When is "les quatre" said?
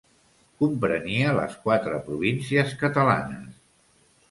1.41-2.01